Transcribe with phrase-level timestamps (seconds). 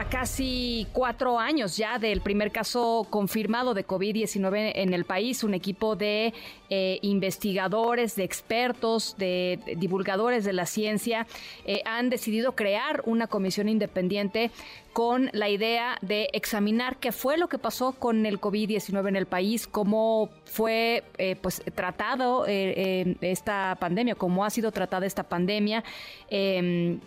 [0.00, 5.52] a casi cuatro años ya del primer caso confirmado de COVID-19 en el país, un
[5.52, 6.32] equipo de
[6.70, 11.26] eh, investigadores, de expertos, de, divulgadores de la ciencia
[11.66, 14.50] eh, han decidido crear una comisión independiente
[14.94, 19.26] con la idea de examinar qué fue lo que pasó con el COVID-19 en el
[19.26, 25.84] país, cómo fue eh, pues tratado esta pandemia, cómo ha sido tratada esta pandemia
[26.30, 27.00] em,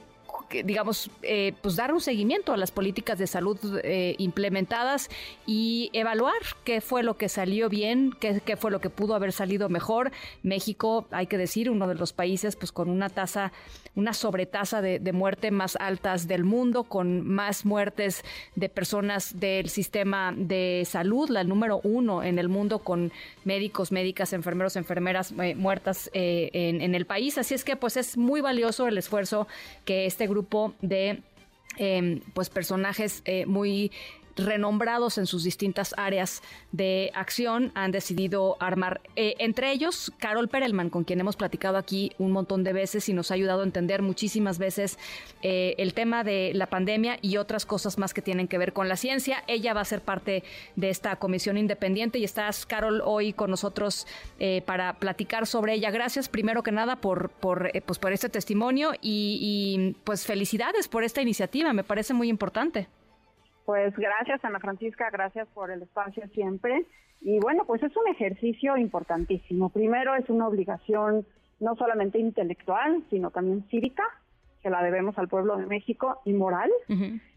[0.63, 5.09] digamos, eh, pues dar un seguimiento a las políticas de salud eh, implementadas
[5.45, 9.31] y evaluar qué fue lo que salió bien, qué, qué, fue lo que pudo haber
[9.31, 10.11] salido mejor.
[10.41, 13.51] México, hay que decir, uno de los países pues con una tasa,
[13.95, 18.23] una sobretasa de, de muerte más altas del mundo, con más muertes
[18.55, 23.11] de personas del sistema de salud, la número uno en el mundo con
[23.43, 27.37] médicos, médicas, enfermeros, enfermeras eh, muertas en, en el país.
[27.37, 29.47] Así es que pues es muy valioso el esfuerzo
[29.85, 31.21] que este grupo de
[31.77, 33.91] em, pues personajes eh, muy
[34.35, 40.89] renombrados en sus distintas áreas de acción han decidido armar, eh, entre ellos Carol Perelman,
[40.89, 44.01] con quien hemos platicado aquí un montón de veces y nos ha ayudado a entender
[44.01, 44.97] muchísimas veces
[45.41, 48.89] eh, el tema de la pandemia y otras cosas más que tienen que ver con
[48.89, 49.43] la ciencia.
[49.47, 50.43] Ella va a ser parte
[50.75, 54.07] de esta comisión independiente y estás, Carol, hoy con nosotros
[54.39, 55.91] eh, para platicar sobre ella.
[55.91, 61.03] Gracias primero que nada por, por, pues por este testimonio y, y pues felicidades por
[61.03, 62.87] esta iniciativa, me parece muy importante.
[63.65, 66.85] Pues gracias, Ana Francisca, gracias por el espacio siempre.
[67.21, 69.69] Y bueno, pues es un ejercicio importantísimo.
[69.69, 71.25] Primero es una obligación
[71.59, 74.03] no solamente intelectual, sino también cívica,
[74.61, 76.69] que la debemos al pueblo de México, y moral.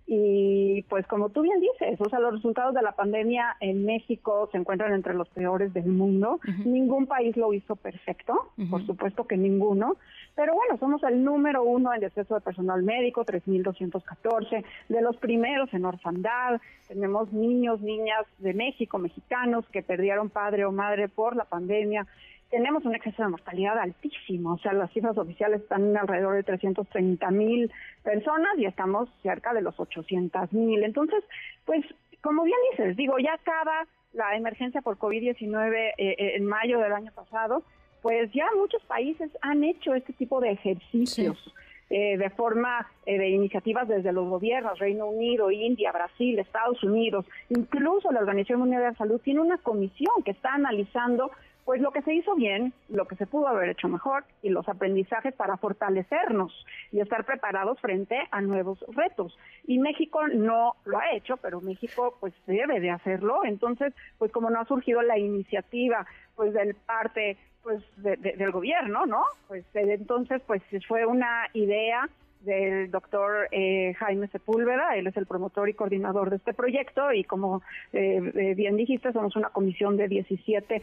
[0.09, 4.49] Y pues como tú bien dices, o sea, los resultados de la pandemia en México
[4.53, 6.39] se encuentran entre los peores del mundo.
[6.65, 9.97] Ningún país lo hizo perfecto, por supuesto que ninguno.
[10.37, 15.75] Pero bueno, somos el número uno en deceso de personal médico, 3.214, de los primeros
[15.75, 16.61] en orfandad.
[16.87, 22.07] Tenemos niños, niñas de México, mexicanos, que perdieron padre o madre por la pandemia
[22.51, 27.31] tenemos un exceso de mortalidad altísimo, o sea, las cifras oficiales están alrededor de 330
[27.31, 30.85] mil personas y estamos cerca de los 800 mil.
[30.85, 31.25] Entonces,
[31.65, 31.85] pues,
[32.21, 36.93] como bien dices, digo, ya acaba la emergencia por COVID-19 eh, eh, en mayo del
[36.93, 37.63] año pasado,
[38.03, 41.53] pues ya muchos países han hecho este tipo de ejercicios.
[41.89, 48.11] Eh, de forma de iniciativas desde los gobiernos, Reino Unido, India, Brasil, Estados Unidos, incluso
[48.11, 51.31] la Organización Mundial de la Salud tiene una comisión que está analizando
[51.67, 54.69] pues lo que se hizo bien, lo que se pudo haber hecho mejor y los
[54.69, 59.37] aprendizajes para fortalecernos y estar preparados frente a nuevos retos.
[59.67, 63.45] Y México no lo ha hecho, pero México pues debe de hacerlo.
[63.45, 66.07] Entonces, pues como no ha surgido la iniciativa
[66.37, 69.25] pues del parte pues del gobierno, ¿no?
[69.49, 72.09] Pues entonces pues fue una idea
[72.41, 77.25] del doctor eh, Jaime Sepúlveda, él es el promotor y coordinador de este proyecto y
[77.25, 80.83] como eh, eh, bien dijiste, somos una comisión de 17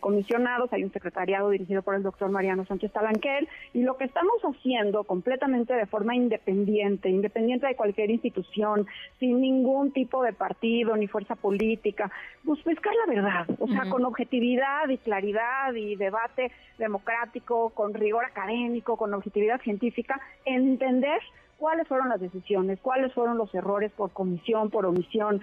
[0.00, 3.48] comisionados, hay un secretariado dirigido por el doctor Mariano Sánchez Talanquel.
[3.74, 8.86] Y lo que estamos haciendo completamente de forma independiente, independiente de cualquier institución,
[9.20, 12.10] sin ningún tipo de partido ni fuerza política,
[12.44, 18.24] pues buscar la verdad, o sea, con objetividad y claridad y debate democrático, con rigor
[18.24, 21.20] académico, con objetividad científica, entender entender
[21.58, 25.40] cuáles fueron las decisiones, cuáles fueron los errores por comisión, por omisión,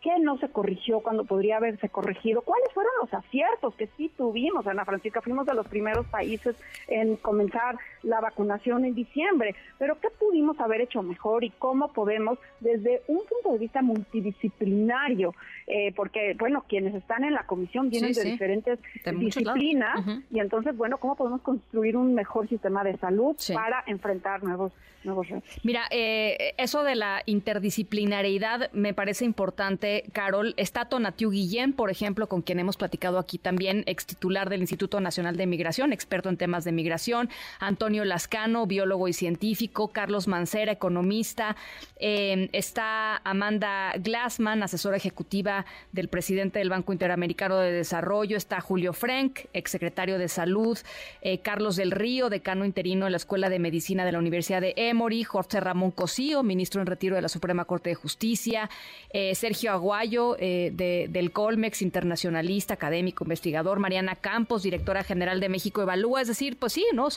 [0.00, 4.66] qué no se corrigió cuando podría haberse corregido, cuáles fueron los aciertos que sí tuvimos.
[4.66, 6.56] Ana Francisca, fuimos de los primeros países
[6.88, 12.38] en comenzar la vacunación en diciembre, pero qué pudimos haber hecho mejor y cómo podemos
[12.60, 15.34] desde un punto de vista multidisciplinario,
[15.66, 18.78] eh, porque bueno, quienes están en la comisión vienen de diferentes
[19.18, 24.72] disciplinas y entonces bueno, cómo podemos construir un mejor sistema de salud para enfrentar nuevos
[25.04, 25.57] nuevos retos.
[25.62, 30.54] Mira, eh, eso de la interdisciplinariedad me parece importante, Carol.
[30.56, 35.00] Está Tonatiu Guillén, por ejemplo, con quien hemos platicado aquí también, ex titular del Instituto
[35.00, 37.28] Nacional de Migración, experto en temas de migración.
[37.58, 39.88] Antonio Lascano, biólogo y científico.
[39.88, 41.56] Carlos Mancera, economista.
[41.98, 48.36] Eh, está Amanda Glassman, asesora ejecutiva del presidente del Banco Interamericano de Desarrollo.
[48.36, 50.78] Está Julio Frank, exsecretario de Salud.
[51.20, 54.74] Eh, Carlos del Río, decano interino de la Escuela de Medicina de la Universidad de
[54.76, 55.24] Emory.
[55.52, 58.70] Ramón Cosío, ministro en retiro de la Suprema Corte de Justicia,
[59.10, 60.70] eh, Sergio Aguayo, eh,
[61.08, 66.72] del Colmex, internacionalista, académico, investigador, Mariana Campos, directora general de México Evalúa, es decir, pues
[66.74, 67.08] sí, ¿no?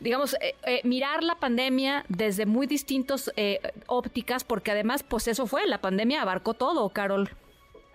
[0.00, 3.30] digamos, eh, mirar la pandemia desde muy distintos
[3.86, 7.30] ópticas, porque además, pues eso fue, la pandemia abarcó todo, Carol.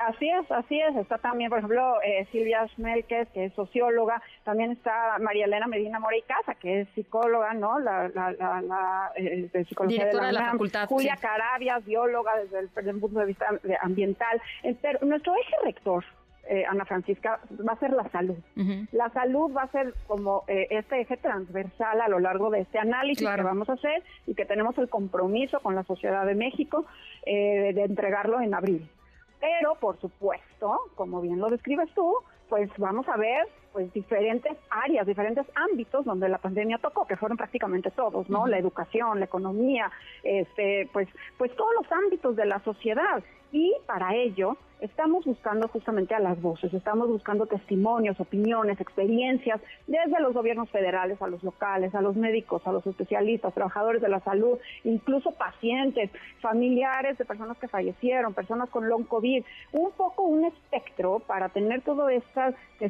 [0.08, 0.96] Así es, así es.
[0.96, 4.22] Está también, por ejemplo, eh, Silvia Schmelkes, que es socióloga.
[4.44, 7.80] También está María Elena Medina Morey Casa, que es psicóloga, ¿no?
[7.80, 10.88] La, la, la, eh, de psicología de la, facultad.
[10.88, 13.46] Julia Carabias, bióloga desde el, punto de vista
[13.82, 14.42] ambiental.
[14.82, 16.04] Pero nuestro eje rector
[16.50, 18.36] eh, Ana Francisca, va a ser la salud.
[18.92, 22.80] La salud va a ser como eh, este eje transversal a lo largo de este
[22.80, 26.86] análisis que vamos a hacer y que tenemos el compromiso con la sociedad de México
[27.26, 28.90] eh, de entregarlo en abril.
[29.42, 32.16] Pero, por supuesto, como bien lo describes tú,
[32.48, 37.38] pues vamos a ver pues diferentes áreas, diferentes ámbitos donde la pandemia tocó, que fueron
[37.38, 38.48] prácticamente todos, ¿no?
[38.48, 39.92] La educación, la economía,
[40.24, 41.08] este, pues,
[41.38, 43.24] pues todos los ámbitos de la sociedad.
[43.52, 50.20] Y para ello estamos buscando justamente a las voces, estamos buscando testimonios, opiniones, experiencias, desde
[50.20, 54.22] los gobiernos federales a los locales, a los médicos, a los especialistas, trabajadores de la
[54.22, 56.10] salud, incluso pacientes,
[56.42, 59.44] familiares de personas que fallecieron, personas con long COVID,
[59.74, 62.90] un poco un espectro para tener todo este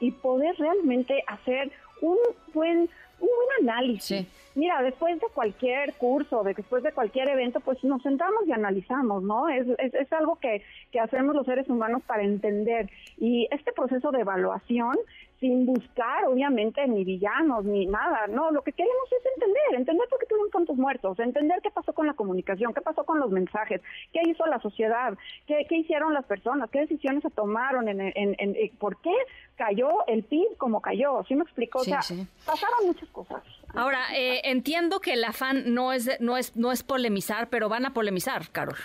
[0.00, 1.70] y poder realmente hacer
[2.02, 2.18] un
[2.54, 2.88] buen
[3.20, 4.26] un buen análisis.
[4.54, 9.48] Mira, después de cualquier curso, después de cualquier evento, pues nos sentamos y analizamos, ¿no?
[9.48, 12.90] Es, es, es algo que, que hacemos los seres humanos para entender.
[13.18, 14.96] Y este proceso de evaluación
[15.40, 18.26] sin buscar, obviamente, ni villanos, ni nada.
[18.26, 21.92] No, lo que queremos es entender, entender por qué tuvimos tantos muertos, entender qué pasó
[21.92, 23.80] con la comunicación, qué pasó con los mensajes,
[24.12, 25.16] qué hizo la sociedad,
[25.46, 29.14] qué, qué hicieron las personas, qué decisiones se tomaron, en, en, en, por qué
[29.56, 31.22] cayó el PIB como cayó.
[31.28, 31.80] ¿Sí me explico?
[31.80, 32.00] o sea,
[32.44, 33.42] pasaron muchas cosas.
[33.74, 37.86] Ahora, eh, entiendo que el afán no es, no, es, no es polemizar, pero van
[37.86, 38.76] a polemizar, Carol.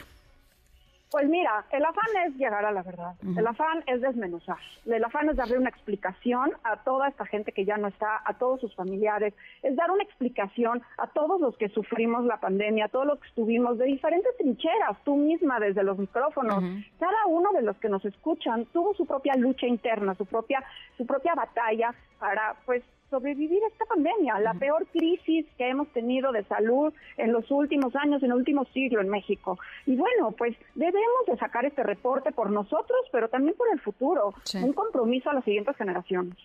[1.16, 5.30] Pues mira, el afán es llegar a la verdad, el afán es desmenuzar, el afán
[5.30, 8.76] es darle una explicación a toda esta gente que ya no está, a todos sus
[8.76, 9.34] familiares,
[9.64, 13.30] es dar una explicación a todos los que sufrimos la pandemia, a todos los que
[13.30, 16.62] estuvimos de diferentes trincheras, tú misma desde los micrófonos,
[17.00, 20.66] cada uno de los que nos escuchan tuvo su propia lucha interna, su propia,
[20.98, 26.44] su propia batalla para pues sobrevivir esta pandemia, la peor crisis que hemos tenido de
[26.46, 29.58] salud en los últimos años, en el último siglo en México.
[29.86, 34.34] Y bueno, pues debemos de sacar este reporte por nosotros, pero también por el futuro,
[34.62, 36.36] un compromiso a las siguientes generaciones.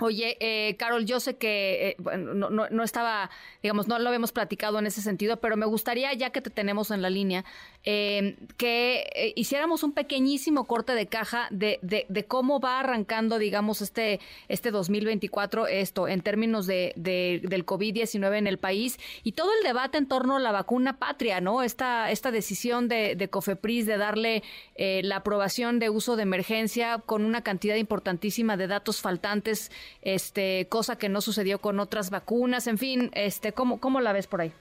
[0.00, 3.30] Oye, eh, Carol, yo sé que eh, no, no, estaba,
[3.64, 6.92] digamos, no lo habíamos platicado en ese sentido, pero me gustaría, ya que te tenemos
[6.92, 7.44] en la línea,
[7.90, 13.80] eh, que eh, hiciéramos un pequeñísimo corte de caja de, de, cómo va arrancando, digamos,
[13.80, 19.64] este, este 2024, esto, en términos de, del COVID-19 en el país y todo el
[19.64, 21.62] debate en torno a la vacuna patria, ¿no?
[21.62, 24.42] Esta, esta decisión de, de COFEPRIS de darle
[24.76, 30.98] la aprobación de uso de emergencia con una cantidad importantísima de datos faltantes este, cosa
[30.98, 34.52] que no sucedió con otras vacunas, en fin, este, ¿cómo, cómo la ves por ahí?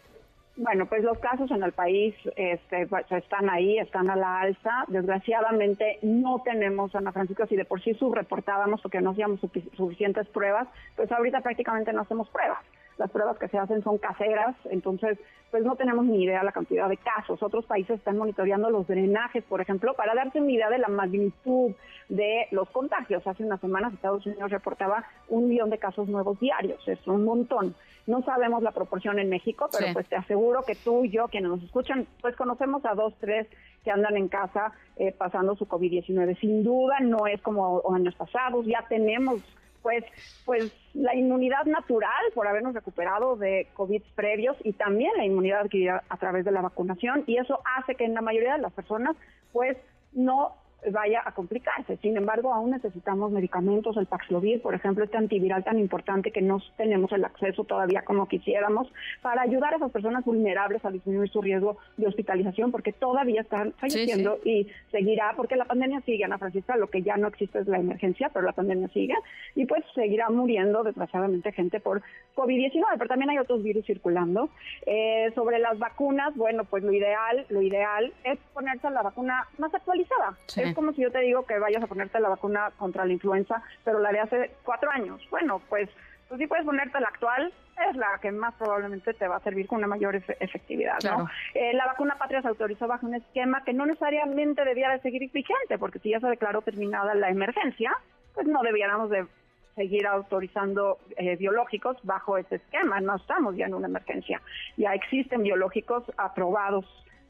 [0.58, 4.86] Bueno, pues los casos en el país este, pues, están ahí, están a la alza.
[4.88, 9.40] Desgraciadamente no tenemos, Ana Francisco, si de por sí subreportábamos porque no hacíamos
[9.76, 12.58] suficientes pruebas, pues ahorita prácticamente no hacemos pruebas.
[12.98, 15.20] Las pruebas que se hacen son caseras, entonces
[15.52, 17.42] pues no tenemos ni idea la cantidad de casos.
[17.42, 21.74] Otros países están monitoreando los drenajes, por ejemplo, para darse una idea de la magnitud
[22.10, 23.26] de los contagios.
[23.26, 27.76] Hace unas semanas Estados Unidos reportaba un millón de casos nuevos diarios, es un montón.
[28.08, 31.50] No sabemos la proporción en México, pero pues te aseguro que tú y yo, quienes
[31.50, 33.48] nos escuchan, pues conocemos a dos, tres
[33.84, 36.40] que andan en casa eh, pasando su COVID-19.
[36.40, 39.42] Sin duda no es como años pasados, ya tenemos
[39.82, 40.04] pues,
[40.46, 46.04] pues la inmunidad natural por habernos recuperado de COVID previos y también la inmunidad adquirida
[46.10, 47.24] a través de la vacunación.
[47.28, 49.16] Y eso hace que en la mayoría de las personas
[49.54, 49.78] pues
[50.14, 50.56] no
[50.92, 51.98] vaya a complicarse.
[51.98, 56.62] Sin embargo, aún necesitamos medicamentos, el Paxlovid, por ejemplo, este antiviral tan importante que no
[56.78, 58.88] tenemos el acceso todavía como quisiéramos,
[59.22, 63.74] para ayudar a esas personas vulnerables a disminuir su riesgo de hospitalización, porque todavía están
[63.74, 67.68] falleciendo y seguirá, porque la pandemia sigue, Ana Francisca, lo que ya no existe es
[67.68, 69.16] la emergencia, pero la pandemia sigue,
[69.56, 72.02] y pues seguirá muriendo desgraciadamente gente por
[72.36, 74.50] COVID-19, pero también hay otros virus circulando.
[74.86, 79.74] Eh, sobre las vacunas, bueno, pues lo ideal, lo ideal es ponerse la vacuna más
[79.74, 83.12] actualizada es como si yo te digo que vayas a ponerte la vacuna contra la
[83.12, 85.20] influenza, pero la de hace cuatro años.
[85.32, 85.90] Bueno, pues
[86.30, 87.52] tú sí puedes ponerte la actual,
[87.90, 91.00] es la que más probablemente te va a servir con una mayor efectividad.
[91.04, 91.28] ¿no?
[91.56, 95.32] Eh, la vacuna patria se autorizó bajo un esquema que no necesariamente debía de seguir
[95.32, 97.92] vigente, porque si ya se declaró terminada la emergencia,
[98.36, 99.26] pues no debiéramos de
[99.74, 103.02] seguir autorizando eh, biológicos bajo ese esquema.
[103.02, 104.44] No estamos ya en una emergencia.
[104.76, 106.86] Ya existen biológicos aprobados,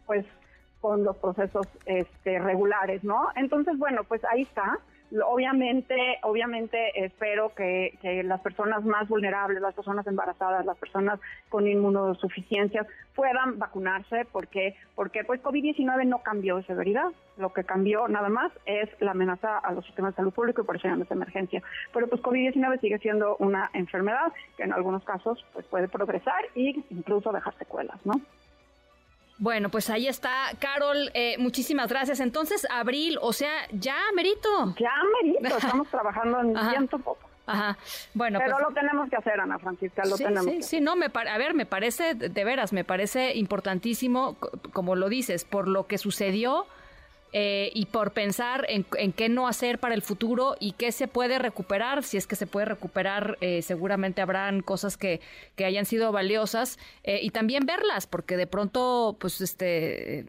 [0.05, 0.25] pues
[0.81, 3.29] con los procesos este, regulares, ¿no?
[3.35, 4.79] Entonces, bueno, pues ahí está.
[5.25, 11.65] Obviamente, obviamente espero que, que, las personas más vulnerables, las personas embarazadas, las personas con
[11.65, 18.27] inmunosuficiencias puedan vacunarse porque porque pues COVID-19 no cambió de severidad, lo que cambió nada
[18.27, 21.63] más es la amenaza a los sistemas de salud público y por eso llaman emergencia.
[21.93, 26.83] Pero pues COVID-19 sigue siendo una enfermedad que en algunos casos pues puede progresar e
[26.89, 28.15] incluso dejar secuelas, ¿no?
[29.39, 32.19] Bueno, pues ahí está, Carol, eh, muchísimas gracias.
[32.19, 34.75] Entonces, abril, o sea, ya merito.
[34.79, 34.91] Ya
[35.21, 37.19] merito, estamos trabajando en poco.
[37.45, 37.77] Ajá.
[38.13, 40.43] Bueno, pero pues lo tenemos que hacer, Ana Francisca, lo tenemos.
[40.43, 44.37] Sí, sí, no, me a ver, me parece de veras, me parece importantísimo,
[44.73, 46.65] como lo dices, por lo que sucedió
[47.33, 51.39] eh, y por pensar en, qué no hacer para el futuro y qué se puede
[51.39, 52.03] recuperar.
[52.03, 55.21] Si es que se puede recuperar, eh, seguramente habrán cosas que,
[55.55, 60.25] que hayan sido valiosas eh, y también verlas, porque de pronto, pues, este,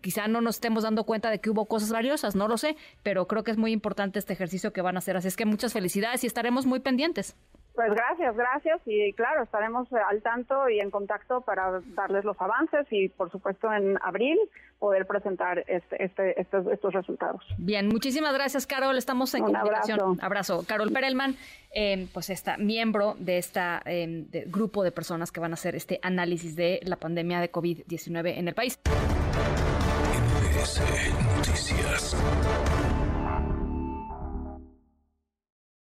[0.00, 3.26] quizá no nos estemos dando cuenta de que hubo cosas valiosas, no lo sé, pero
[3.26, 5.16] creo que es muy importante este ejercicio que van a hacer.
[5.16, 7.34] Así es que muchas felicidades y estaremos muy pendientes.
[7.74, 12.86] Pues gracias, gracias y claro, estaremos al tanto y en contacto para darles los avances
[12.90, 14.38] y por supuesto en abril
[14.78, 17.42] poder presentar este, este, estos, estos resultados.
[17.56, 20.00] Bien, muchísimas gracias Carol, estamos en comunicación.
[20.00, 20.24] Abrazo.
[20.24, 20.64] abrazo.
[20.68, 21.36] Carol Perelman,
[21.74, 23.60] eh, pues esta miembro de este
[24.48, 28.48] grupo de personas que van a hacer este análisis de la pandemia de COVID-19 en
[28.48, 28.78] el país.
[31.36, 32.16] Noticias.